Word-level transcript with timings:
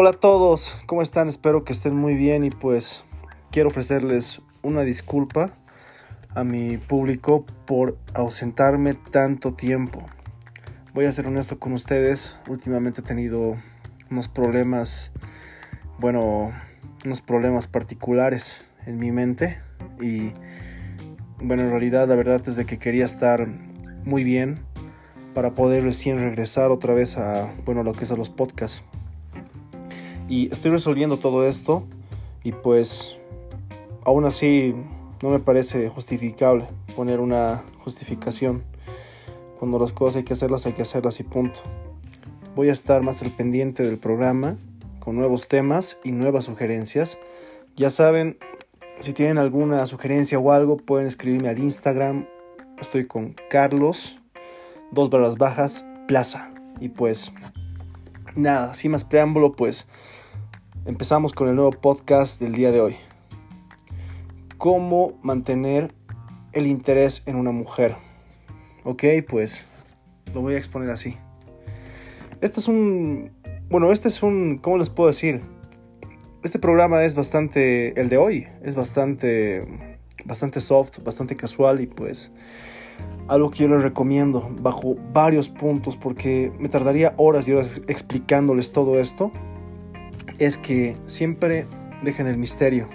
Hola 0.00 0.10
a 0.10 0.12
todos, 0.12 0.78
¿cómo 0.86 1.02
están? 1.02 1.26
Espero 1.26 1.64
que 1.64 1.72
estén 1.72 1.96
muy 1.96 2.14
bien 2.14 2.44
y 2.44 2.50
pues 2.50 3.04
quiero 3.50 3.68
ofrecerles 3.68 4.40
una 4.62 4.82
disculpa 4.82 5.54
a 6.36 6.44
mi 6.44 6.76
público 6.76 7.44
por 7.66 7.98
ausentarme 8.14 8.94
tanto 8.94 9.54
tiempo. 9.54 10.04
Voy 10.94 11.06
a 11.06 11.10
ser 11.10 11.26
honesto 11.26 11.58
con 11.58 11.72
ustedes, 11.72 12.38
últimamente 12.46 13.00
he 13.00 13.04
tenido 13.04 13.56
unos 14.08 14.28
problemas, 14.28 15.10
bueno, 15.98 16.52
unos 17.04 17.20
problemas 17.20 17.66
particulares 17.66 18.70
en 18.86 19.00
mi 19.00 19.10
mente 19.10 19.60
y 20.00 20.30
bueno, 21.42 21.64
en 21.64 21.70
realidad 21.70 22.06
la 22.06 22.14
verdad 22.14 22.40
es 22.46 22.54
de 22.54 22.66
que 22.66 22.78
quería 22.78 23.04
estar 23.04 23.48
muy 24.04 24.22
bien 24.22 24.60
para 25.34 25.54
poder 25.54 25.82
recién 25.82 26.20
regresar 26.20 26.70
otra 26.70 26.94
vez 26.94 27.16
a, 27.16 27.52
bueno, 27.64 27.82
lo 27.82 27.94
que 27.94 28.04
es 28.04 28.12
a 28.12 28.16
los 28.16 28.30
podcasts. 28.30 28.84
Y 30.28 30.52
estoy 30.52 30.70
resolviendo 30.70 31.18
todo 31.18 31.46
esto 31.46 31.84
y 32.44 32.52
pues 32.52 33.16
aún 34.04 34.26
así 34.26 34.74
no 35.22 35.30
me 35.30 35.38
parece 35.38 35.88
justificable 35.88 36.66
poner 36.94 37.20
una 37.20 37.64
justificación. 37.82 38.62
Cuando 39.58 39.78
las 39.78 39.92
cosas 39.92 40.16
hay 40.16 40.24
que 40.24 40.34
hacerlas, 40.34 40.66
hay 40.66 40.74
que 40.74 40.82
hacerlas 40.82 41.18
y 41.20 41.24
punto. 41.24 41.60
Voy 42.54 42.68
a 42.68 42.72
estar 42.72 43.02
más 43.02 43.22
al 43.22 43.30
pendiente 43.30 43.82
del 43.82 43.98
programa 43.98 44.56
con 44.98 45.16
nuevos 45.16 45.48
temas 45.48 45.98
y 46.04 46.12
nuevas 46.12 46.44
sugerencias. 46.44 47.18
Ya 47.76 47.88
saben, 47.88 48.36
si 49.00 49.14
tienen 49.14 49.38
alguna 49.38 49.86
sugerencia 49.86 50.38
o 50.38 50.52
algo, 50.52 50.76
pueden 50.76 51.06
escribirme 51.06 51.48
al 51.48 51.58
Instagram. 51.58 52.26
Estoy 52.78 53.06
con 53.06 53.34
Carlos, 53.48 54.18
dos 54.90 55.08
barras 55.08 55.36
bajas, 55.36 55.86
Plaza. 56.06 56.52
Y 56.80 56.90
pues, 56.90 57.32
nada, 58.34 58.74
sin 58.74 58.92
más 58.92 59.04
preámbulo, 59.04 59.52
pues 59.52 59.88
empezamos 60.86 61.32
con 61.32 61.48
el 61.48 61.56
nuevo 61.56 61.70
podcast 61.70 62.40
del 62.40 62.52
día 62.52 62.70
de 62.72 62.80
hoy. 62.80 62.96
¿Cómo 64.56 65.18
mantener 65.22 65.94
el 66.52 66.66
interés 66.66 67.22
en 67.26 67.36
una 67.36 67.52
mujer? 67.52 67.96
Ok, 68.84 69.04
pues 69.28 69.66
lo 70.34 70.40
voy 70.40 70.54
a 70.54 70.58
exponer 70.58 70.90
así. 70.90 71.16
Este 72.40 72.60
es 72.60 72.68
un... 72.68 73.30
Bueno, 73.70 73.92
este 73.92 74.08
es 74.08 74.22
un... 74.22 74.58
¿Cómo 74.58 74.78
les 74.78 74.90
puedo 74.90 75.08
decir? 75.08 75.42
Este 76.42 76.58
programa 76.58 77.04
es 77.04 77.14
bastante... 77.14 77.98
El 78.00 78.08
de 78.08 78.16
hoy 78.16 78.48
es 78.62 78.74
bastante... 78.74 79.98
Bastante 80.24 80.60
soft, 80.60 81.02
bastante 81.04 81.36
casual 81.36 81.80
y 81.80 81.86
pues... 81.86 82.32
Algo 83.28 83.50
que 83.50 83.64
yo 83.64 83.68
les 83.68 83.82
recomiendo 83.82 84.50
bajo 84.60 84.96
varios 85.12 85.48
puntos 85.48 85.96
porque 85.96 86.50
me 86.58 86.68
tardaría 86.68 87.14
horas 87.16 87.46
y 87.46 87.52
horas 87.52 87.82
explicándoles 87.86 88.72
todo 88.72 88.98
esto 88.98 89.30
es 90.38 90.56
que 90.56 90.96
siempre 91.06 91.66
dejen 92.02 92.26
el 92.26 92.38
misterio, 92.38 92.88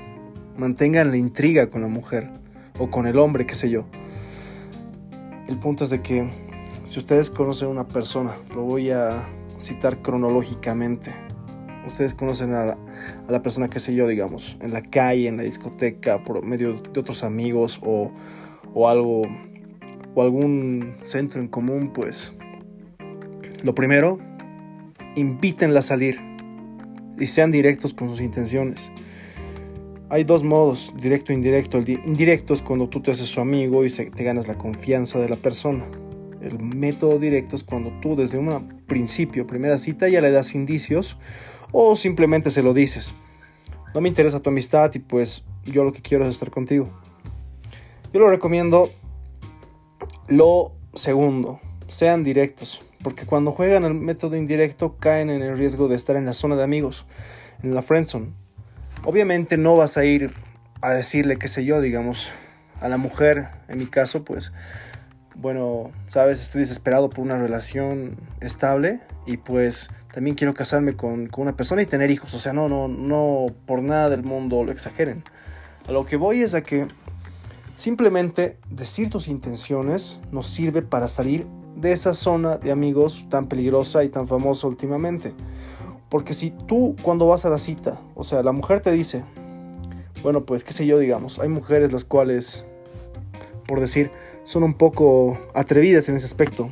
mantengan 0.57 1.11
la 1.11 1.17
intriga 1.17 1.69
con 1.69 1.81
la 1.81 1.87
mujer 1.87 2.29
o 2.79 2.89
con 2.89 3.05
el 3.05 3.19
hombre, 3.19 3.45
qué 3.45 3.55
sé 3.55 3.69
yo. 3.69 3.85
El 5.47 5.59
punto 5.59 5.83
es 5.83 5.89
de 5.89 6.01
que 6.01 6.29
si 6.85 6.99
ustedes 6.99 7.29
conocen 7.29 7.67
a 7.67 7.71
una 7.71 7.87
persona, 7.87 8.37
lo 8.55 8.63
voy 8.63 8.91
a 8.91 9.27
citar 9.59 10.01
cronológicamente. 10.01 11.13
Ustedes 11.85 12.13
conocen 12.13 12.53
a 12.53 12.77
la, 13.27 13.41
persona, 13.41 13.69
qué 13.69 13.79
sé 13.79 13.93
yo, 13.93 14.07
digamos, 14.07 14.57
en 14.61 14.71
la 14.71 14.81
calle, 14.81 15.27
en 15.27 15.35
la 15.35 15.43
discoteca, 15.43 16.23
por 16.23 16.43
medio 16.45 16.73
de 16.73 16.99
otros 16.99 17.23
amigos 17.23 17.81
o, 17.83 18.09
o 18.73 18.87
algo, 18.87 19.23
o 20.15 20.21
algún 20.21 20.95
centro 21.01 21.41
en 21.41 21.49
común, 21.49 21.91
pues 21.93 22.33
lo 23.63 23.75
primero, 23.75 24.19
invítenla 25.15 25.79
a 25.79 25.83
salir 25.83 26.32
y 27.19 27.27
sean 27.27 27.51
directos 27.51 27.93
con 27.93 28.09
sus 28.09 28.21
intenciones. 28.21 28.91
Hay 30.09 30.23
dos 30.23 30.43
modos, 30.43 30.93
directo 31.01 31.31
e 31.31 31.35
indirecto. 31.35 31.77
El 31.77 31.89
indirecto 31.89 32.53
es 32.53 32.61
cuando 32.61 32.87
tú 32.87 33.01
te 33.01 33.11
haces 33.11 33.29
su 33.29 33.41
amigo 33.41 33.85
y 33.85 33.89
te 33.89 34.23
ganas 34.23 34.47
la 34.47 34.57
confianza 34.57 35.19
de 35.19 35.29
la 35.29 35.37
persona. 35.37 35.85
El 36.41 36.59
método 36.59 37.19
directo 37.19 37.55
es 37.55 37.63
cuando 37.63 37.91
tú 38.01 38.15
desde 38.15 38.37
un 38.37 38.83
principio, 38.85 39.47
primera 39.47 39.77
cita, 39.77 40.09
ya 40.09 40.21
le 40.21 40.29
das 40.29 40.55
indicios 40.55 41.17
o 41.71 41.95
simplemente 41.95 42.51
se 42.51 42.61
lo 42.61 42.73
dices. 42.73 43.13
No 43.93 44.01
me 44.01 44.09
interesa 44.09 44.39
tu 44.39 44.49
amistad 44.49 44.91
y 44.93 44.99
pues 44.99 45.43
yo 45.65 45.83
lo 45.83 45.93
que 45.93 46.01
quiero 46.01 46.25
es 46.25 46.31
estar 46.31 46.51
contigo. 46.51 46.89
Yo 48.13 48.19
lo 48.19 48.29
recomiendo 48.29 48.91
lo 50.27 50.73
segundo, 50.93 51.59
sean 51.87 52.23
directos, 52.23 52.81
porque 53.03 53.25
cuando 53.25 53.51
juegan 53.51 53.83
el 53.83 53.93
método 53.93 54.35
indirecto 54.35 54.97
caen 54.97 55.29
en 55.29 55.41
el 55.41 55.57
riesgo 55.57 55.87
de 55.87 55.95
estar 55.95 56.15
en 56.15 56.25
la 56.25 56.33
zona 56.33 56.55
de 56.55 56.63
amigos, 56.63 57.05
en 57.61 57.75
la 57.75 57.81
friendzone. 57.81 58.31
Obviamente 59.05 59.57
no 59.57 59.75
vas 59.75 59.97
a 59.97 60.05
ir 60.05 60.33
a 60.81 60.93
decirle, 60.93 61.37
qué 61.37 61.47
sé 61.47 61.65
yo, 61.65 61.81
digamos, 61.81 62.31
a 62.81 62.89
la 62.89 62.97
mujer, 62.97 63.47
en 63.67 63.79
mi 63.79 63.85
caso, 63.85 64.23
pues, 64.23 64.51
bueno, 65.35 65.91
sabes, 66.07 66.41
estoy 66.41 66.61
desesperado 66.61 67.09
por 67.09 67.19
una 67.21 67.37
relación 67.37 68.17
estable 68.41 69.01
y 69.25 69.37
pues 69.37 69.89
también 70.13 70.35
quiero 70.35 70.53
casarme 70.53 70.95
con, 70.95 71.27
con, 71.27 71.43
una 71.43 71.55
persona 71.55 71.81
y 71.81 71.85
tener 71.85 72.11
hijos. 72.11 72.33
O 72.33 72.39
sea, 72.39 72.53
no, 72.53 72.69
no, 72.69 72.87
no 72.87 73.47
por 73.65 73.81
nada 73.81 74.09
del 74.09 74.23
mundo 74.23 74.63
lo 74.63 74.71
exageren. 74.71 75.23
A 75.87 75.91
lo 75.91 76.05
que 76.05 76.17
voy 76.17 76.41
es 76.41 76.53
a 76.53 76.61
que 76.61 76.87
simplemente 77.75 78.57
decir 78.69 79.09
tus 79.09 79.27
intenciones 79.27 80.19
nos 80.31 80.47
sirve 80.47 80.81
para 80.81 81.07
salir 81.07 81.47
de 81.75 81.91
esa 81.91 82.13
zona 82.13 82.57
de 82.57 82.71
amigos 82.71 83.25
tan 83.29 83.47
peligrosa 83.47 84.03
y 84.03 84.09
tan 84.09 84.27
famosa 84.27 84.67
últimamente. 84.67 85.33
Porque 86.09 86.33
si 86.33 86.51
tú 86.51 86.95
cuando 87.01 87.27
vas 87.27 87.45
a 87.45 87.49
la 87.49 87.59
cita, 87.59 87.99
o 88.15 88.23
sea, 88.23 88.43
la 88.43 88.51
mujer 88.51 88.81
te 88.81 88.91
dice, 88.91 89.23
bueno, 90.21 90.45
pues 90.45 90.63
qué 90.63 90.71
sé 90.71 90.85
yo, 90.85 90.99
digamos, 90.99 91.39
hay 91.39 91.49
mujeres 91.49 91.91
las 91.91 92.05
cuales, 92.05 92.65
por 93.67 93.79
decir, 93.79 94.11
son 94.43 94.63
un 94.63 94.75
poco 94.75 95.37
atrevidas 95.53 96.09
en 96.09 96.15
ese 96.15 96.25
aspecto. 96.25 96.69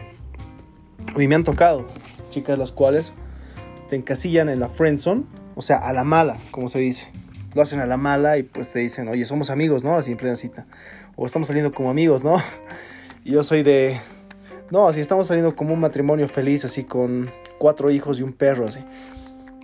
Y 1.18 1.28
me 1.28 1.36
han 1.36 1.44
tocado 1.44 1.88
chicas 2.30 2.58
las 2.58 2.72
cuales 2.72 3.14
te 3.90 3.96
encasillan 3.96 4.50
en 4.50 4.60
la 4.60 4.70
friendzone, 4.70 5.24
o 5.56 5.62
sea, 5.62 5.78
a 5.78 5.94
la 5.94 6.04
mala, 6.04 6.40
como 6.52 6.70
se 6.70 6.80
dice. 6.80 7.10
Lo 7.54 7.62
hacen 7.62 7.82
a 7.82 7.86
la 7.86 7.98
mala 7.98 8.38
y 8.38 8.44
pues 8.44 8.72
te 8.72 8.80
dicen, 8.80 9.10
oye, 9.10 9.26
somos 9.26 9.50
amigos, 9.50 9.84
¿no? 9.84 9.96
Así 9.96 10.12
en 10.12 10.18
plena 10.18 10.36
cita. 10.36 10.66
O 11.18 11.26
estamos 11.26 11.50
saliendo 11.50 11.74
como 11.74 11.90
amigos, 11.90 12.24
¿no? 12.24 12.38
Y 13.24 13.34
yo 13.34 13.44
soy 13.44 13.62
de, 13.62 14.00
no, 14.72 14.88
así 14.88 15.02
estamos 15.02 15.28
saliendo 15.28 15.54
como 15.54 15.74
un 15.74 15.82
matrimonio 15.82 16.30
feliz, 16.30 16.64
así 16.64 16.86
con 16.86 17.30
cuatro 17.58 17.92
hijos 17.92 18.20
y 18.20 18.24
un 18.24 18.32
perro, 18.32 18.68
así. 18.68 18.80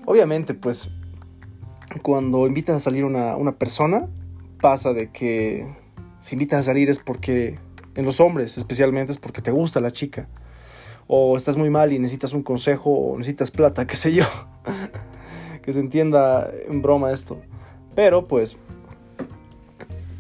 Obviamente, 0.06 0.53
pues, 0.53 0.90
cuando 2.01 2.45
invitas 2.45 2.75
a 2.75 2.79
salir 2.81 3.06
una, 3.06 3.38
una 3.38 3.53
persona, 3.53 4.09
pasa 4.62 4.91
de 4.91 5.09
que 5.12 5.66
si 6.19 6.35
invitas 6.35 6.59
a 6.59 6.63
salir 6.63 6.90
es 6.90 7.00
porque, 7.00 7.57
en 7.96 8.03
los 8.03 8.19
hombres 8.19 8.57
especialmente, 8.57 9.13
es 9.13 9.17
porque 9.17 9.41
te 9.41 9.51
gusta 9.51 9.79
la 9.79 9.91
chica. 9.91 10.28
O 11.07 11.38
estás 11.38 11.56
muy 11.56 11.69
mal 11.69 11.94
y 11.94 12.00
necesitas 12.00 12.34
un 12.34 12.44
consejo 12.44 12.91
o 12.91 13.17
necesitas 13.17 13.50
plata, 13.50 13.88
qué 13.88 13.96
sé 13.96 14.13
yo. 14.13 14.25
que 15.62 15.72
se 15.72 15.79
entienda 15.79 16.51
en 16.67 16.81
broma 16.81 17.13
esto. 17.13 17.40
Pero, 17.96 18.28
pues, 18.28 18.57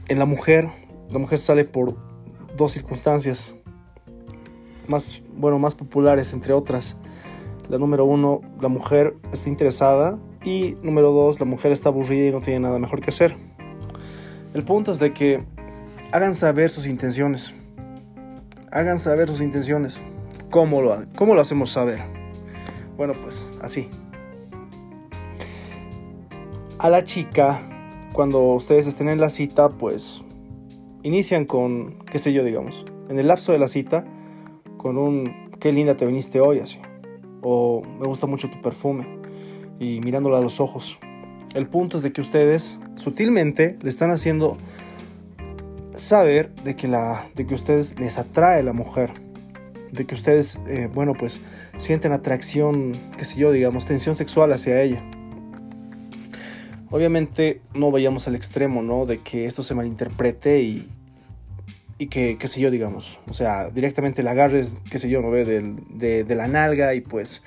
en 0.07 0.17
la 0.17 0.25
mujer, 0.25 0.69
la 1.09 1.19
mujer 1.19 1.39
sale 1.39 1.65
por 1.65 1.97
dos 2.55 2.71
circunstancias 2.71 3.56
más, 4.87 5.21
bueno, 5.35 5.59
más 5.59 5.75
populares, 5.75 6.33
entre 6.33 6.53
otras. 6.53 6.97
La 7.69 7.77
número 7.77 8.05
uno, 8.05 8.41
la 8.61 8.69
mujer 8.69 9.15
está 9.31 9.49
interesada. 9.49 10.17
Y 10.43 10.77
número 10.81 11.11
dos, 11.11 11.39
la 11.39 11.45
mujer 11.45 11.71
está 11.71 11.89
aburrida 11.89 12.27
y 12.27 12.31
no 12.31 12.41
tiene 12.41 12.61
nada 12.61 12.79
mejor 12.79 13.01
que 13.01 13.09
hacer. 13.09 13.35
El 14.53 14.63
punto 14.63 14.91
es 14.91 14.99
de 14.99 15.13
que 15.13 15.43
hagan 16.11 16.33
saber 16.33 16.69
sus 16.69 16.87
intenciones. 16.87 17.53
Hagan 18.71 18.99
saber 18.99 19.27
sus 19.27 19.41
intenciones. 19.41 19.99
¿Cómo 20.49 20.81
lo, 20.81 21.05
cómo 21.15 21.35
lo 21.35 21.41
hacemos 21.41 21.71
saber? 21.71 21.99
Bueno, 22.95 23.13
pues 23.21 23.51
así. 23.61 23.89
A 26.79 26.89
la 26.89 27.03
chica, 27.03 27.59
cuando 28.13 28.53
ustedes 28.53 28.87
estén 28.87 29.09
en 29.09 29.19
la 29.19 29.29
cita, 29.29 29.69
pues 29.69 30.23
inician 31.03 31.45
con, 31.45 31.99
qué 32.05 32.19
sé 32.19 32.33
yo, 32.33 32.43
digamos. 32.43 32.85
En 33.09 33.19
el 33.19 33.27
lapso 33.27 33.51
de 33.51 33.59
la 33.59 33.67
cita, 33.67 34.05
con 34.77 34.97
un 34.97 35.49
qué 35.59 35.71
linda 35.71 35.97
te 35.97 36.05
viniste 36.05 36.39
hoy 36.39 36.59
así. 36.59 36.79
O 37.41 37.83
me 37.99 38.05
gusta 38.07 38.27
mucho 38.27 38.49
tu 38.49 38.61
perfume. 38.61 39.07
Y 39.79 39.99
mirándola 40.01 40.37
a 40.39 40.41
los 40.41 40.59
ojos. 40.59 40.97
El 41.53 41.67
punto 41.67 41.97
es 41.97 42.03
de 42.03 42.11
que 42.11 42.21
ustedes 42.21 42.79
sutilmente 42.95 43.77
le 43.81 43.89
están 43.89 44.11
haciendo 44.11 44.57
saber 45.95 46.53
de 46.63 46.75
que, 46.75 46.87
la, 46.87 47.29
de 47.35 47.45
que 47.45 47.55
ustedes 47.55 47.99
les 47.99 48.17
atrae 48.17 48.63
la 48.63 48.73
mujer. 48.73 49.11
De 49.91 50.05
que 50.05 50.15
ustedes, 50.15 50.59
eh, 50.67 50.89
bueno, 50.93 51.13
pues 51.13 51.41
sienten 51.77 52.11
atracción, 52.11 52.93
qué 53.17 53.25
sé 53.25 53.39
yo, 53.39 53.51
digamos, 53.51 53.85
tensión 53.85 54.15
sexual 54.15 54.51
hacia 54.51 54.81
ella. 54.81 55.03
Obviamente 56.89 57.61
no 57.73 57.91
vayamos 57.91 58.27
al 58.27 58.35
extremo, 58.35 58.81
¿no? 58.81 59.05
De 59.05 59.19
que 59.19 59.45
esto 59.45 59.63
se 59.63 59.75
malinterprete 59.75 60.61
y, 60.61 60.87
y 61.97 62.07
que, 62.07 62.37
qué 62.37 62.47
sé 62.47 62.61
yo, 62.61 62.69
digamos, 62.69 63.19
o 63.27 63.33
sea, 63.33 63.69
directamente 63.69 64.21
la 64.23 64.31
agarres, 64.31 64.81
qué 64.89 64.99
sé 64.99 65.09
yo, 65.09 65.21
¿no 65.21 65.31
ve? 65.31 65.45
De, 65.45 66.23
de, 66.23 66.35
la 66.35 66.47
nalga 66.47 66.93
y 66.93 67.01
pues, 67.01 67.41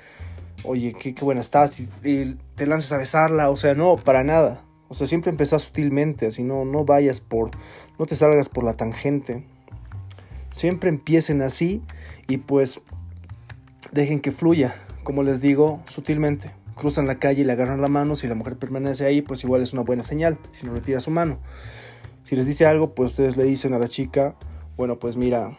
oye, 0.63 0.93
qué, 0.93 1.13
qué 1.13 1.23
buena 1.23 1.41
estás 1.41 1.79
y, 1.79 1.87
y, 2.03 2.37
te 2.55 2.67
lances 2.67 2.91
a 2.91 2.97
besarla, 2.97 3.49
o 3.49 3.57
sea, 3.57 3.73
no, 3.75 3.95
para 3.95 4.23
nada. 4.23 4.63
O 4.89 4.93
sea, 4.93 5.07
siempre 5.07 5.31
empezás 5.31 5.63
sutilmente, 5.63 6.25
así 6.25 6.43
no, 6.43 6.65
no 6.65 6.83
vayas 6.83 7.21
por, 7.21 7.51
no 7.97 8.05
te 8.05 8.15
salgas 8.15 8.49
por 8.49 8.65
la 8.65 8.73
tangente. 8.73 9.45
Siempre 10.51 10.89
empiecen 10.89 11.41
así 11.41 11.81
y 12.27 12.37
pues 12.37 12.81
dejen 13.93 14.19
que 14.19 14.31
fluya, 14.31 14.75
como 15.03 15.23
les 15.23 15.39
digo, 15.39 15.81
sutilmente. 15.85 16.51
Cruzan 16.75 17.07
la 17.07 17.19
calle 17.19 17.41
y 17.41 17.43
le 17.45 17.53
agarran 17.53 17.81
la 17.81 17.87
mano, 17.87 18.17
si 18.17 18.27
la 18.27 18.35
mujer 18.35 18.57
permanece 18.57 19.05
ahí, 19.05 19.21
pues 19.21 19.45
igual 19.45 19.61
es 19.61 19.71
una 19.71 19.83
buena 19.83 20.03
señal, 20.03 20.37
si 20.51 20.65
no 20.65 20.73
retira 20.73 20.99
su 20.99 21.09
mano. 21.09 21.39
Si 22.23 22.35
les 22.35 22.45
dice 22.45 22.65
algo, 22.65 22.93
pues 22.93 23.11
ustedes 23.11 23.37
le 23.37 23.43
dicen 23.43 23.73
a 23.73 23.79
la 23.79 23.87
chica, 23.87 24.35
bueno, 24.77 24.99
pues 24.99 25.17
mira, 25.17 25.57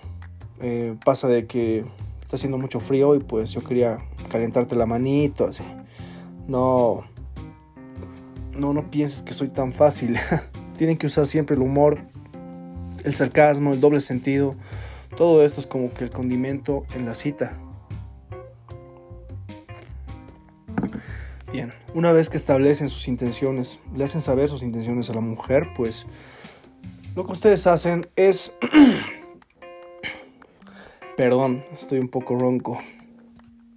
eh, 0.61 0.97
pasa 1.05 1.29
de 1.29 1.47
que 1.47 1.85
está 2.21 2.37
haciendo 2.37 2.59
mucho 2.59 2.81
frío 2.81 3.15
y 3.15 3.21
pues 3.21 3.51
yo 3.53 3.63
quería 3.63 3.99
calentarte 4.31 4.77
la 4.77 4.87
manito, 4.87 5.47
así. 5.47 5.65
No, 6.47 7.05
no, 8.57 8.73
no 8.73 8.91
pienses 8.91 9.23
que 9.23 9.35
soy 9.35 9.49
tan 9.49 9.73
fácil. 9.73 10.17
Tienen 10.77 10.97
que 10.97 11.07
usar 11.07 11.27
siempre 11.27 11.57
el 11.57 11.63
humor, 11.63 12.01
el 13.05 13.15
sarcasmo, 13.15 13.73
el 13.73 13.81
doble 13.81 14.01
sentido. 14.01 14.55
Todo 15.17 15.45
esto 15.45 15.61
es 15.61 15.67
como 15.67 15.93
que 15.93 16.05
el 16.05 16.11
condimento 16.11 16.85
en 16.95 17.05
la 17.05 17.15
cita. 17.15 17.59
Bien, 21.53 21.75
una 21.93 22.13
vez 22.13 22.31
que 22.31 22.39
establecen 22.39 22.89
sus 22.89 23.09
intenciones, 23.09 23.79
le 23.95 24.05
hacen 24.05 24.23
saber 24.23 24.49
sus 24.49 24.63
intenciones 24.63 25.11
a 25.11 25.15
la 25.15 25.21
mujer, 25.21 25.69
pues 25.77 26.07
lo 27.15 27.27
que 27.27 27.33
ustedes 27.33 27.67
hacen 27.67 28.09
es... 28.17 28.55
Perdón, 31.17 31.65
estoy 31.77 31.99
un 31.99 32.09
poco 32.09 32.37
ronco. 32.37 32.79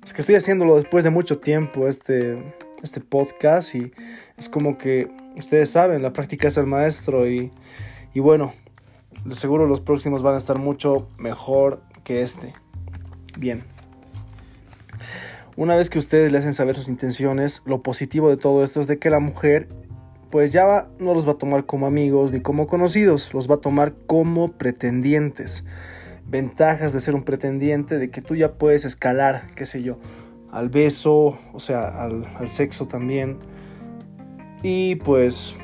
Es 0.03 0.13
que 0.13 0.21
estoy 0.21 0.35
haciéndolo 0.35 0.75
después 0.75 1.03
de 1.03 1.09
mucho 1.09 1.39
tiempo 1.39 1.87
este, 1.87 2.41
este 2.81 3.01
podcast 3.01 3.75
y 3.75 3.91
es 4.37 4.47
como 4.47 4.77
que 4.77 5.09
ustedes 5.35 5.69
saben, 5.69 6.01
la 6.01 6.13
práctica 6.13 6.47
es 6.47 6.57
el 6.57 6.65
maestro 6.65 7.29
y, 7.29 7.51
y 8.13 8.19
bueno, 8.21 8.53
seguro 9.31 9.67
los 9.67 9.81
próximos 9.81 10.21
van 10.21 10.35
a 10.35 10.37
estar 10.37 10.59
mucho 10.59 11.09
mejor 11.17 11.81
que 12.03 12.21
este. 12.21 12.53
Bien. 13.37 13.63
Una 15.57 15.75
vez 15.75 15.89
que 15.89 15.99
ustedes 15.99 16.31
le 16.31 16.37
hacen 16.37 16.53
saber 16.53 16.75
sus 16.75 16.87
intenciones, 16.87 17.63
lo 17.65 17.81
positivo 17.81 18.29
de 18.29 18.37
todo 18.37 18.63
esto 18.63 18.79
es 18.79 18.87
de 18.87 18.99
que 18.99 19.09
la 19.09 19.19
mujer 19.19 19.67
pues 20.35 20.51
ya 20.51 20.89
no 20.99 21.13
los 21.13 21.25
va 21.25 21.31
a 21.31 21.37
tomar 21.37 21.65
como 21.65 21.87
amigos 21.87 22.33
ni 22.33 22.41
como 22.41 22.67
conocidos, 22.67 23.33
los 23.33 23.49
va 23.49 23.55
a 23.55 23.59
tomar 23.59 23.93
como 24.05 24.51
pretendientes. 24.51 25.63
Ventajas 26.25 26.91
de 26.91 26.99
ser 26.99 27.15
un 27.15 27.23
pretendiente, 27.23 27.97
de 27.97 28.09
que 28.09 28.21
tú 28.21 28.35
ya 28.35 28.55
puedes 28.55 28.83
escalar, 28.83 29.43
qué 29.55 29.65
sé 29.65 29.81
yo, 29.81 29.97
al 30.51 30.67
beso, 30.67 31.39
o 31.53 31.59
sea, 31.61 31.87
al, 31.87 32.25
al 32.35 32.49
sexo 32.49 32.85
también. 32.85 33.37
Y 34.61 34.95
pues 34.95 35.55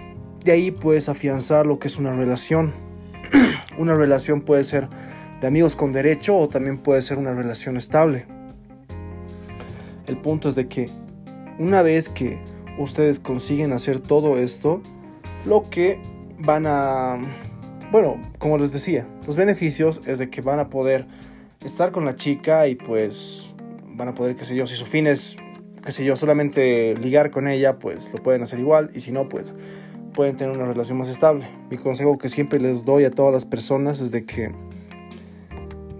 de 0.45 0.53
ahí 0.53 0.71
puedes 0.71 1.09
afianzar 1.09 1.67
lo 1.67 1.77
que 1.77 1.89
es 1.89 1.97
una 1.97 2.15
relación. 2.15 2.74
una 3.77 3.94
relación 3.97 4.39
puede 4.39 4.63
ser 4.63 4.88
de 5.41 5.47
amigos 5.47 5.75
con 5.75 5.91
derecho 5.91 6.38
o 6.38 6.47
también 6.47 6.77
puede 6.77 7.01
ser 7.01 7.17
una 7.17 7.33
relación 7.33 7.75
estable. 7.75 8.25
El 10.07 10.15
punto 10.15 10.47
es 10.47 10.56
de 10.56 10.69
que 10.69 10.89
una 11.59 11.81
vez 11.81 12.07
que 12.07 12.39
ustedes 12.81 13.19
consiguen 13.19 13.74
hacer 13.74 14.00
todo 14.00 14.38
esto, 14.38 14.81
lo 15.45 15.69
que 15.69 16.00
van 16.39 16.66
a, 16.68 17.19
bueno, 17.92 18.19
como 18.39 18.57
les 18.57 18.72
decía, 18.72 19.07
los 19.25 19.38
beneficios 19.38 20.01
es 20.06 20.19
de 20.19 20.30
que 20.30 20.42
van 20.42 20.60
a 20.60 20.69
poder 20.69 21.07
estar 21.63 21.92
con 21.92 22.06
la 22.06 22.16
chica 22.16 22.68
y 22.68 22.75
pues 22.75 23.54
van 23.95 24.07
a 24.07 24.16
poder, 24.16 24.36
qué 24.36 24.45
sé 24.45 24.56
yo, 24.56 24.68
si 24.68 24.75
su 24.75 24.86
fin 24.86 25.07
es, 25.07 25.36
qué 25.83 25.92
sé 25.92 26.04
yo, 26.04 26.16
solamente 26.16 26.95
ligar 26.95 27.31
con 27.31 27.48
ella, 27.48 27.80
pues 27.80 28.12
lo 28.12 28.22
pueden 28.22 28.42
hacer 28.42 28.60
igual 28.60 28.92
y 28.94 29.01
si 29.01 29.12
no, 29.12 29.30
pues 29.30 29.54
pueden 30.13 30.36
tener 30.36 30.56
una 30.56 30.66
relación 30.66 30.98
más 30.98 31.10
estable. 31.10 31.48
Mi 31.69 31.77
consejo 31.77 32.18
que 32.18 32.30
siempre 32.30 32.60
les 32.60 32.86
doy 32.86 33.06
a 33.06 33.12
todas 33.12 33.34
las 33.34 33.45
personas 33.45 34.01
es 34.01 34.12
de 34.12 34.25
que, 34.25 34.51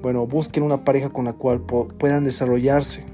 bueno, 0.02 0.26
busquen 0.26 0.64
una 0.64 0.84
pareja 0.84 1.10
con 1.10 1.26
la 1.26 1.34
cual 1.34 1.62
puedan 1.62 2.24
desarrollarse 2.24 3.06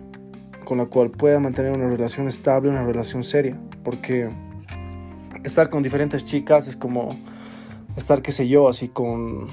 con 0.68 0.80
la 0.80 0.88
cual 0.88 1.12
pueda 1.12 1.40
mantener 1.40 1.72
una 1.72 1.88
relación 1.88 2.28
estable, 2.28 2.69
una 2.69 2.84
relación 2.84 3.24
seria. 3.24 3.58
Porque 3.86 4.30
estar 5.46 5.69
con 5.69 5.81
diferentes 5.81 6.25
chicas 6.25 6.68
es 6.68 6.75
como 6.75 7.16
estar, 7.96 8.22
qué 8.22 8.34
sé 8.34 8.50
yo, 8.50 8.68
así 8.68 8.90
con... 8.90 9.48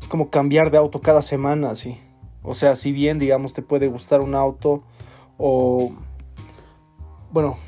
Es 0.00 0.06
como 0.06 0.30
cambiar 0.30 0.70
de 0.70 0.78
auto 0.78 1.00
cada 1.00 1.20
semana, 1.20 1.70
así. 1.70 1.98
O 2.44 2.54
sea, 2.54 2.76
si 2.76 2.92
bien, 2.92 3.18
digamos, 3.18 3.54
te 3.54 3.62
puede 3.62 3.88
gustar 3.88 4.20
un 4.20 4.36
auto 4.36 4.84
o... 5.36 5.96
Bueno, 7.32 7.58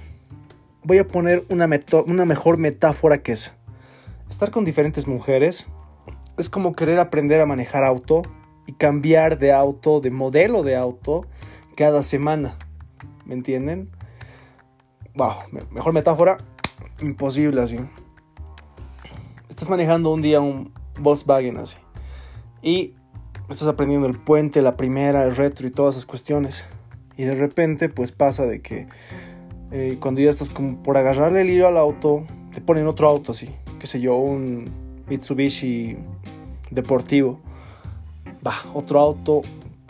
voy 0.84 0.98
a 0.98 1.08
poner 1.08 1.44
una, 1.48 1.68
una 2.06 2.24
mejor 2.24 2.58
metáfora 2.58 3.18
que 3.24 3.32
esa. 3.32 3.56
Estar 4.30 4.52
con 4.52 4.64
diferentes 4.64 5.08
mujeres 5.08 5.66
es 6.38 6.48
como 6.48 6.76
querer 6.76 7.00
aprender 7.00 7.40
a 7.40 7.46
manejar 7.46 7.82
auto 7.82 8.22
y 8.68 8.74
cambiar 8.74 9.40
de 9.40 9.52
auto, 9.52 10.00
de 10.00 10.12
modelo 10.12 10.62
de 10.62 10.76
auto, 10.76 11.26
cada 11.74 12.04
semana. 12.04 12.56
¿Me 13.24 13.34
entienden? 13.34 13.90
Wow, 15.14 15.34
mejor 15.70 15.92
metáfora, 15.92 16.38
imposible 17.00 17.62
así. 17.62 17.78
Estás 19.48 19.70
manejando 19.70 20.12
un 20.12 20.22
día 20.22 20.40
un 20.40 20.72
Volkswagen 20.98 21.58
así. 21.58 21.76
Y 22.62 22.94
estás 23.48 23.68
aprendiendo 23.68 24.06
el 24.08 24.18
puente, 24.18 24.62
la 24.62 24.76
primera, 24.76 25.24
el 25.24 25.36
retro 25.36 25.66
y 25.66 25.70
todas 25.70 25.94
esas 25.94 26.06
cuestiones. 26.06 26.66
Y 27.16 27.24
de 27.24 27.34
repente 27.34 27.88
pues 27.88 28.10
pasa 28.10 28.44
de 28.46 28.60
que 28.60 28.88
eh, 29.70 29.98
cuando 30.00 30.20
ya 30.20 30.30
estás 30.30 30.50
como 30.50 30.82
por 30.82 30.96
agarrarle 30.96 31.42
el 31.42 31.50
hilo 31.50 31.68
al 31.68 31.76
auto, 31.76 32.24
te 32.52 32.60
ponen 32.60 32.86
otro 32.86 33.08
auto 33.08 33.32
así. 33.32 33.50
Qué 33.78 33.86
sé 33.86 34.00
yo, 34.00 34.16
un 34.16 34.64
Mitsubishi 35.08 35.96
deportivo. 36.70 37.40
Va, 38.46 38.54
otro 38.74 39.00
auto 39.00 39.42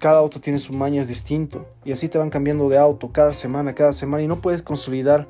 cada 0.05 0.19
auto 0.19 0.39
tiene 0.39 0.59
su 0.59 0.75
mañas 0.75 1.09
distinto 1.09 1.65
y 1.83 1.93
así 1.93 2.11
te 2.11 2.19
van 2.19 2.29
cambiando 2.29 2.69
de 2.69 2.77
auto 2.77 3.11
cada 3.11 3.33
semana, 3.33 3.75
cada 3.75 3.95
semana 3.95 4.23
y 4.23 4.27
no 4.27 4.43
puedes 4.43 4.61
consolidar, 4.61 5.27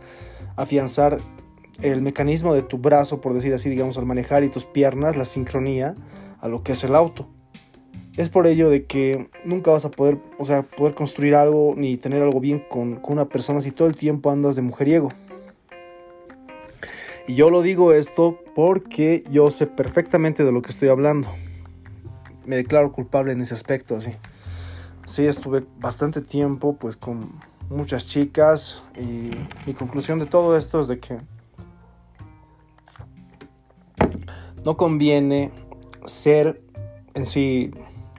afianzar 0.56 1.20
el 1.80 2.02
mecanismo 2.02 2.54
de 2.54 2.62
tu 2.62 2.78
brazo, 2.78 3.20
por 3.20 3.34
decir 3.34 3.54
así, 3.54 3.70
digamos, 3.70 3.98
al 3.98 4.04
manejar 4.04 4.42
y 4.42 4.48
tus 4.48 4.64
piernas, 4.64 5.16
la 5.16 5.26
sincronía 5.26 5.94
a 6.40 6.48
lo 6.48 6.64
que 6.64 6.72
es 6.72 6.82
el 6.82 6.96
auto. 6.96 7.28
Es 8.16 8.30
por 8.30 8.48
ello 8.48 8.68
de 8.68 8.84
que 8.84 9.28
nunca 9.44 9.70
vas 9.70 9.84
a 9.84 9.92
poder, 9.92 10.18
o 10.40 10.44
sea, 10.44 10.64
poder 10.64 10.94
construir 10.94 11.36
algo 11.36 11.74
ni 11.76 11.96
tener 11.96 12.20
algo 12.20 12.40
bien 12.40 12.60
con, 12.68 12.96
con 12.96 13.12
una 13.12 13.26
persona 13.26 13.60
si 13.60 13.70
todo 13.70 13.86
el 13.86 13.94
tiempo 13.94 14.32
andas 14.32 14.56
de 14.56 14.62
mujeriego. 14.62 15.10
Y 17.28 17.36
yo 17.36 17.48
lo 17.48 17.62
digo 17.62 17.92
esto 17.92 18.40
porque 18.56 19.22
yo 19.30 19.52
sé 19.52 19.68
perfectamente 19.68 20.42
de 20.42 20.50
lo 20.50 20.62
que 20.62 20.72
estoy 20.72 20.88
hablando. 20.88 21.28
Me 22.44 22.56
declaro 22.56 22.90
culpable 22.90 23.30
en 23.30 23.40
ese 23.40 23.54
aspecto, 23.54 23.94
así 23.94 24.10
sí 25.06 25.26
estuve 25.26 25.64
bastante 25.78 26.20
tiempo 26.20 26.76
pues 26.76 26.96
con 26.96 27.32
muchas 27.68 28.06
chicas 28.06 28.82
y 28.98 29.30
mi 29.66 29.74
conclusión 29.74 30.18
de 30.18 30.26
todo 30.26 30.56
esto 30.56 30.80
es 30.80 30.88
de 30.88 30.98
que 30.98 31.18
no 34.64 34.76
conviene 34.76 35.50
ser 36.04 36.62
en 37.14 37.26
sí 37.26 37.70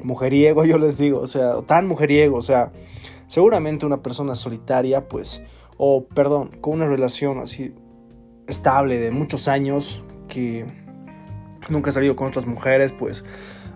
mujeriego, 0.03 0.65
yo 0.65 0.77
les 0.77 0.97
digo, 0.97 1.19
o 1.19 1.27
sea, 1.27 1.61
tan 1.63 1.87
mujeriego, 1.87 2.37
o 2.37 2.41
sea, 2.41 2.71
seguramente 3.27 3.85
una 3.85 4.01
persona 4.01 4.35
solitaria, 4.35 5.07
pues, 5.07 5.41
o 5.77 6.05
perdón, 6.05 6.51
con 6.61 6.75
una 6.75 6.87
relación 6.87 7.39
así 7.39 7.73
estable 8.47 8.99
de 8.99 9.11
muchos 9.11 9.47
años 9.47 10.03
que 10.27 10.65
nunca 11.69 11.89
ha 11.89 11.93
salido 11.93 12.15
con 12.15 12.27
otras 12.27 12.45
mujeres, 12.45 12.91
pues 12.91 13.25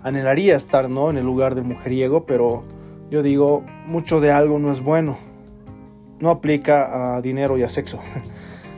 anhelaría 0.04 0.56
estar, 0.56 0.89
¿no? 0.89 1.10
En 1.10 1.18
el 1.18 1.25
lugar 1.25 1.56
del 1.56 1.66
mujeriego, 1.66 2.25
pero 2.25 2.63
yo 3.10 3.24
digo, 3.24 3.63
mucho 3.86 4.22
de 4.22 4.32
algo 4.32 4.60
no 4.60 4.72
es 4.72 4.82
bueno. 4.82 5.18
No 6.20 6.30
aplica 6.30 7.16
a 7.16 7.22
dinero 7.22 7.58
y 7.58 7.63
a 7.63 7.70
sexo. 7.70 8.00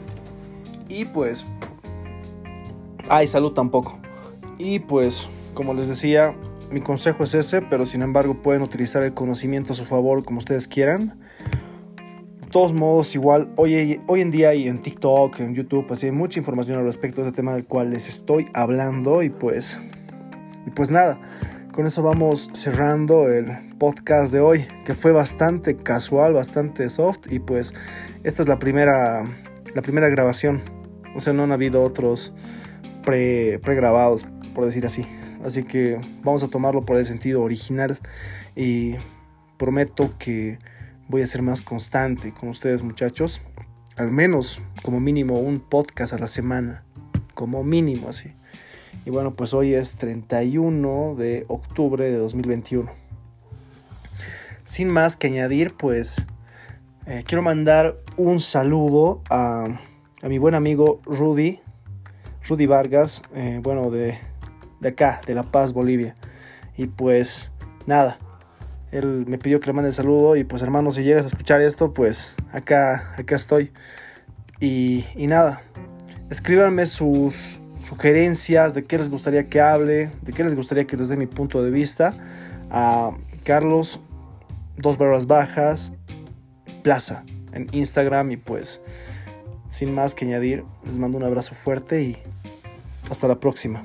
y 0.90 1.06
pues... 1.06 1.46
Ay, 3.10 3.28
salud 3.28 3.52
tampoco. 3.52 3.98
Y 4.58 4.80
pues, 4.80 5.28
como 5.54 5.74
les 5.74 5.88
decía, 5.88 6.36
mi 6.72 6.82
consejo 6.82 7.26
es 7.26 7.34
ese, 7.34 7.62
pero 7.62 7.86
sin 7.86 8.02
embargo 8.02 8.36
pueden 8.42 8.62
utilizar 8.62 9.04
el 9.04 9.14
conocimiento 9.14 9.74
a 9.74 9.76
su 9.76 9.86
favor 9.86 10.24
como 10.24 10.40
ustedes 10.40 10.68
quieran. 10.68 11.20
De 12.40 12.48
todos 12.48 12.74
modos, 12.74 13.14
igual, 13.16 13.52
hoy, 13.58 14.00
hoy 14.08 14.22
en 14.22 14.32
día 14.32 14.50
hay 14.50 14.68
en 14.68 14.82
TikTok, 14.82 15.40
en 15.40 15.56
YouTube, 15.56 15.86
así 15.90 16.06
hay 16.06 16.12
mucha 16.12 16.40
información 16.40 16.80
al 16.80 16.86
respecto 16.86 17.22
de 17.22 17.28
este 17.28 17.38
tema 17.38 17.54
del 17.54 17.66
cual 17.66 17.90
les 17.90 18.08
estoy 18.08 18.48
hablando 18.54 19.24
y 19.24 19.30
pues... 19.30 19.80
Y 20.66 20.70
pues 20.70 20.92
nada, 20.92 21.20
con 21.72 21.86
eso 21.86 22.04
vamos 22.04 22.50
cerrando 22.54 23.30
el 23.30 23.76
podcast 23.78 24.34
de 24.34 24.42
hoy, 24.42 24.66
que 24.86 24.94
fue 24.94 25.14
bastante 25.14 25.78
casual, 25.78 26.34
bastante 26.34 26.90
soft 26.90 27.32
y 27.32 27.40
pues 27.40 27.74
esta 28.24 28.42
es 28.42 28.50
la 28.50 28.60
primera, 28.60 29.24
la 29.74 29.82
primera 29.82 30.10
grabación. 30.10 30.62
O 31.16 31.22
sea, 31.22 31.32
no 31.32 31.44
han 31.44 31.52
habido 31.54 31.82
otros 31.82 32.34
pre, 33.06 33.60
pregrabados, 33.60 34.26
por 34.54 34.66
decir 34.66 34.86
así. 34.86 35.06
Así 35.46 35.64
que 35.64 36.00
vamos 36.24 36.44
a 36.44 36.50
tomarlo 36.50 36.86
por 36.86 36.98
el 36.98 37.06
sentido 37.06 37.42
original 37.42 38.00
y 38.56 38.96
prometo 39.58 40.12
que 40.20 40.60
voy 41.08 41.22
a 41.22 41.28
ser 41.28 41.42
más 41.42 41.62
constante 41.62 42.34
con 42.34 42.50
ustedes 42.50 42.84
muchachos. 42.84 43.42
al 43.98 44.12
menos 44.12 44.62
como 44.84 45.00
mínimo 45.00 45.40
un 45.40 45.60
podcast 45.60 46.14
a 46.14 46.18
la 46.18 46.28
semana, 46.28 46.84
como 47.34 47.64
mínimo 47.64 48.10
así. 48.10 48.34
Y 49.06 49.10
bueno, 49.10 49.34
pues 49.34 49.54
hoy 49.54 49.74
es 49.74 49.94
31 49.94 51.16
de 51.16 51.46
octubre 51.48 52.10
de 52.10 52.18
2021. 52.18 52.92
Sin 54.66 54.90
más 54.90 55.16
que 55.16 55.28
añadir, 55.28 55.74
pues 55.76 56.26
eh, 57.08 57.24
quiero 57.26 57.42
mandar 57.42 57.98
un 58.18 58.40
saludo 58.40 59.22
a, 59.30 59.68
a, 60.22 60.28
mi 60.30 60.38
buen 60.38 60.54
amigo 60.54 61.02
Rudy, 61.06 61.60
Rudy 62.48 62.68
Vargas, 62.68 63.24
eh, 63.34 63.60
bueno, 63.64 63.90
de, 63.90 64.20
de 64.80 64.90
acá, 64.90 65.22
de 65.26 65.34
La 65.34 65.44
Paz, 65.44 65.74
Bolivia. 65.74 66.16
Y 66.78 66.88
pues 66.88 67.52
nada, 67.86 68.20
él 68.92 69.26
me 69.28 69.38
pidió 69.38 69.60
que 69.60 69.68
le 69.68 69.74
mande 69.74 69.90
el 69.90 69.96
saludo 69.96 70.36
y 70.36 70.44
pues 70.44 70.62
hermano, 70.62 70.92
si 70.92 71.04
llegas 71.04 71.26
a 71.26 71.30
escuchar 71.30 71.62
esto, 71.62 71.94
pues 71.94 72.34
acá, 72.52 73.14
acá 73.18 73.36
estoy. 73.36 73.72
Y, 74.60 75.06
y 75.16 75.28
nada, 75.28 75.64
escríbanme 76.30 76.86
sus 76.86 77.61
sugerencias 77.84 78.74
de 78.74 78.86
qué 78.86 78.98
les 78.98 79.10
gustaría 79.10 79.48
que 79.48 79.62
hable, 79.62 80.12
de 80.22 80.34
qué 80.34 80.44
les 80.44 80.56
gustaría 80.56 80.86
que 80.86 80.98
les 80.98 81.10
dé 81.10 81.18
mi 81.18 81.28
punto 81.28 81.64
de 81.64 81.72
vista 81.72 82.14
a 82.70 83.12
Carlos, 83.44 84.00
dos 84.78 84.98
barras 84.98 85.28
bajas, 85.28 85.94
Plaza 86.84 87.24
en 87.54 87.68
Instagram 87.74 88.32
y 88.32 88.38
pues 88.38 88.82
sin 89.72 89.94
más 89.94 90.14
que 90.14 90.26
añadir, 90.26 90.64
les 90.86 90.98
mando 90.98 91.18
un 91.18 91.24
abrazo 91.24 91.56
fuerte 91.56 92.02
y 92.02 92.18
hasta 93.10 93.28
la 93.28 93.40
próxima. 93.40 93.82